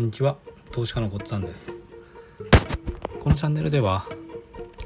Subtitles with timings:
[0.00, 0.38] こんにちは。
[0.72, 1.82] 投資家のごっつぁんです。
[3.22, 4.06] このチャンネルでは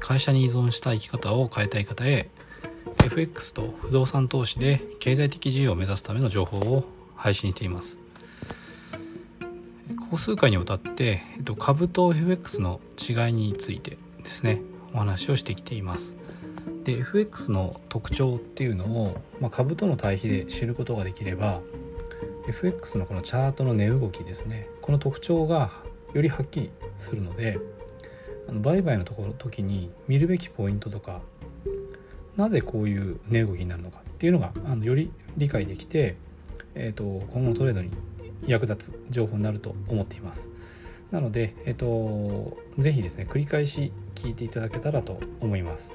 [0.01, 2.29] 会社に依存した生き方を変えたい方へ
[3.05, 6.83] FX と不動産投資で経済的自由を目指すための情報を
[7.15, 8.01] 配信しています。
[9.97, 11.21] ここ数回にわたって、
[11.57, 14.59] 株と FX の違いについてですね
[14.93, 16.17] お話をしてきています。
[16.83, 21.61] で FX の特徴っていうのを、まあ、株との対比で知ることができれば
[22.47, 25.71] FX のこのチャートの値動きですねこの特徴が
[26.13, 27.59] よりはっきりするので
[28.47, 31.21] あの売買のところ時に見るべきポイントとか
[32.37, 36.17] なぜこういう値動きになるのかっていうのがあのより理解できて、
[36.75, 37.91] えーと、今後のトレードに
[38.45, 40.49] 役立つ情報になると思っています。
[41.11, 45.93] なので、えー、とぜひですね繰り返し聞いていただけたらと思います。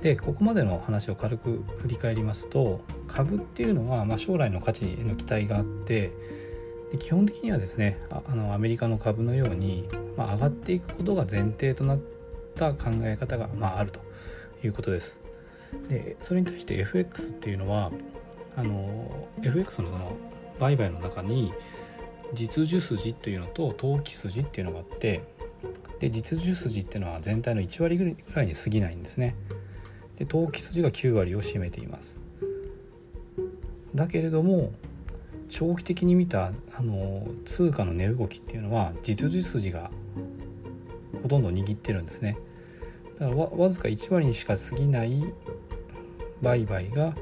[0.00, 6.12] でここまでの話を軽く振り返りますと株っていうのは、まあ、将来の価値への期待があって
[6.92, 12.00] で基本的にはですねあのアメリカの株のように、まあ、上がっていくことが前提となっ
[12.56, 14.00] た考え方が、まあ、あると
[14.62, 15.20] いうことです。
[15.88, 17.90] でそれに対して FX っていうのは
[18.56, 20.16] あの FX のの
[20.58, 21.52] 売買の中に
[22.32, 25.22] 実需筋っていうのと投機筋っていうのがあって
[25.98, 29.34] で実需筋っていうのは全体の1割ぐらいに過ぎないんですね。
[30.16, 32.20] で投機筋が9割を占めています
[33.94, 34.72] だけれども
[35.48, 39.90] 長期的に見たあの通貨の値動きっていうのは実需筋が
[41.22, 42.38] ほとんど握ってるんですね。
[43.18, 45.24] だからわずか1割にしか過ぎない
[46.42, 47.14] 売買が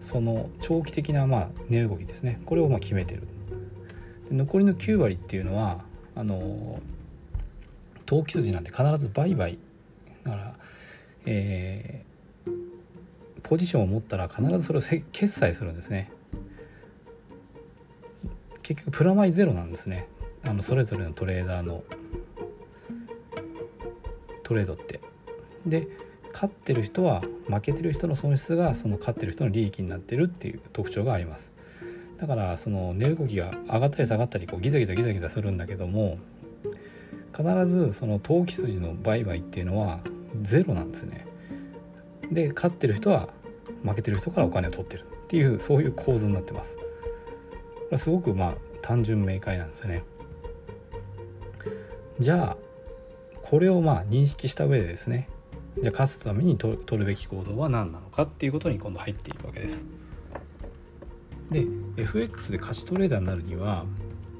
[0.00, 2.40] その長期的なまあ値動きですね。
[2.44, 3.22] これをまあ決めてる。
[4.28, 6.80] で残りの9割っていうのはあの
[8.04, 9.58] 投機筋なんて必ず売買。
[10.24, 10.56] だから
[11.28, 12.15] えー、
[13.46, 16.10] ポジションを持ったら必ずそれを決済するんですね。
[18.62, 20.08] 結局プラマイゼロなんですね。
[20.44, 21.84] あのそれぞれのトレーダーの
[24.42, 25.00] トレードって。
[25.64, 25.86] で
[26.32, 31.54] 勝ってる人は負けてる人の損失がその勝ってる人の利益になってるっていう特徴があります。
[32.18, 36.18] だからその値動きが上がったり下がったりこうギザギザギザギザするんだけども
[37.36, 40.00] 必ずその投機筋の売買っていうのは
[40.42, 41.26] ゼロなんですね。
[42.32, 43.28] で勝ってる人は
[43.86, 46.76] 負けてる人からお金を取ってるっていうそういう構図になってます。
[46.78, 46.82] こ
[47.92, 50.02] れすごくまあ単純明快なんですよね。
[52.18, 52.56] じゃあ
[53.42, 55.28] これをまあ認識した上でですね
[55.80, 59.86] じゃあ勝つために取るべき行動は何なのかっていうことに今度入っていくわけです。
[61.50, 61.64] で
[61.96, 63.84] FX で勝ちトレーダーになるには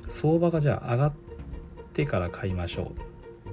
[0.09, 1.13] 相場がじゃあ上がっ
[1.93, 3.01] てから買いましょう。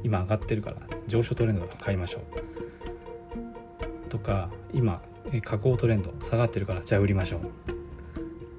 [0.04, 0.78] 今上がってるから
[1.08, 4.10] 上昇トレンドから買いましょう。
[4.10, 5.02] とか今
[5.42, 7.40] 下降トレンド下がってるからじゃあ売りましょう。
[7.72, 7.74] っ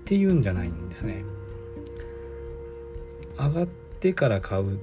[0.05, 1.25] ていうんじゃないんですね。
[3.39, 4.79] 上がってから買う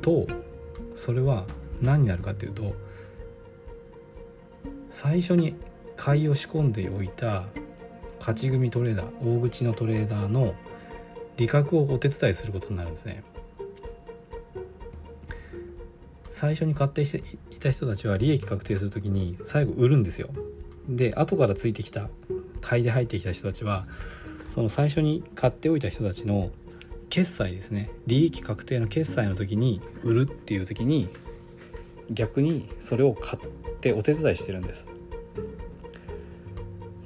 [0.00, 0.26] と
[0.94, 1.46] それは
[1.80, 2.74] 何になるかっていうと
[4.88, 5.54] 最初に
[5.96, 7.44] 買いを仕込んでおいた
[8.18, 10.54] 勝ち組トレーダー大口のトレーダーの
[11.36, 13.22] 利確をお手伝いすることになるんですね。
[16.30, 17.06] 最初に買ってい
[17.58, 20.30] た人たちは利益確定する時に最後売るんですよ。
[20.88, 22.10] で後からついてきた
[22.60, 23.86] 買いで入ってきた人たちは
[24.48, 26.50] その最初に買っておいた人たちの
[27.08, 27.90] 決済ですね。
[28.06, 31.08] 利益確定の決済の時に売るっていう時に
[32.10, 34.88] 逆にそれを買ってお手伝いしてるんです。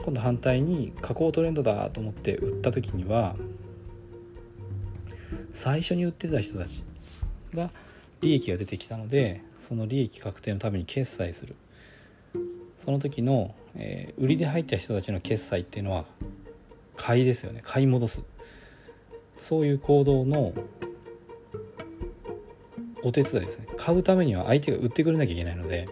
[0.05, 3.37] 今度反対に下降トレンドだと思って売った時には
[5.55, 6.85] 最初に売ってた人たち
[7.55, 7.71] が
[8.25, 11.55] 利益が出てきたのでその利益確定のために決済する。
[12.79, 16.07] その時の、えー、売りで入った人たちの決済っていうのは
[16.97, 17.61] 買いですよね。
[17.63, 18.25] 買い戻す。
[19.39, 20.55] そういう行動の
[23.03, 23.69] お手伝いですね。
[23.77, 25.89] 買うためには相手が売ってくれなきゃいけないので。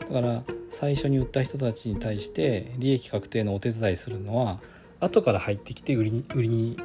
[0.00, 4.58] だから最初に売った人たちに対して利益確定のお手伝いするのは
[4.98, 6.76] 後から入ってきて売りに売りに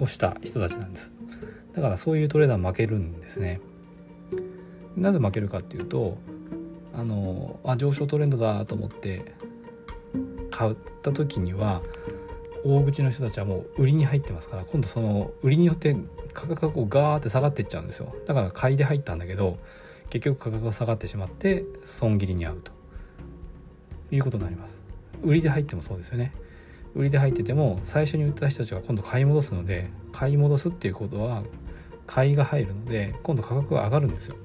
[0.00, 1.14] をした人たちなんです。
[1.74, 3.60] だからそういうトレーダー負けるんですね。
[5.00, 6.18] なぜ負けるかっていうと
[6.94, 9.34] あのあ上昇トレンドだと思って
[10.50, 11.82] 買った時には
[12.64, 15.96] 大口の人たちはもう売りに入ってますから今度その売りによって
[16.34, 18.14] 価格がこうガーって下がってっちゃうんですよ。
[18.26, 19.58] だから買いで入ったんだけど
[20.10, 22.80] 結局価格が下がってしまって損切りに遭うと。
[24.12, 24.84] いうことになります。
[25.22, 26.32] 売りで入ってもそうですよね。
[26.94, 31.44] 売りで入ってても最初に売った人たちが今度買い戻すので買い戻すっていうことは
[32.06, 34.36] 買いが入るので今度価格が上がるんですよ。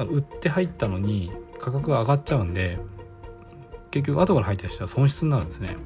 [0.00, 2.78] だから売って入ったのに価格が上がっちゃうんで
[3.90, 5.76] 結局後から入った人は損失になるんですね。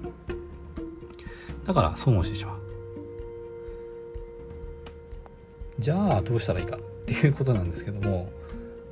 [1.65, 2.61] だから損をしてしまう。
[5.81, 8.31] じゃあどうしたらいいかっていうことなんですけども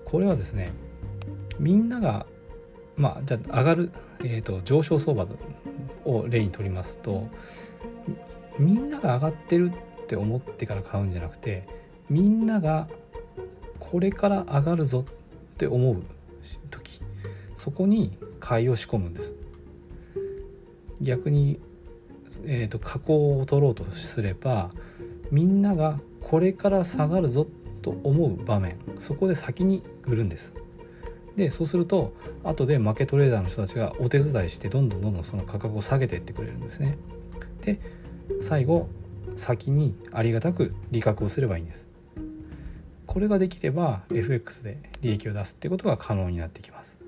[0.04, 0.72] これはですね
[1.60, 2.26] みんなが
[2.96, 3.92] まあじゃあ上がる、
[4.24, 5.28] えーと、上昇相場
[6.04, 7.28] を例にとりますと
[8.58, 9.70] みんなが上がってる
[10.02, 11.69] って思ってから買うんじゃなくて
[12.10, 12.88] みんなが
[13.90, 16.02] これから上がるぞって思う
[16.70, 17.02] 時
[17.55, 19.34] そこに買いを仕込むんです。
[21.00, 21.58] 逆に、
[22.44, 24.70] えーと、加工を取ろうとすれば
[25.32, 27.46] みんながこれから下がるぞ
[27.82, 30.55] と思う場面そこで先に売るんです。
[31.34, 32.12] でそうすると
[32.44, 36.99] 後で負けトレーダーの人たちがお手伝いしてどんどんどんどんその価格を下げていってくれるんですね。
[37.62, 37.81] で
[38.40, 38.88] 最後
[39.34, 41.91] 先にありがたく利確をすればいいんです。
[43.12, 47.01] これができれば FX で利益を出すっていうことが可能になってきます。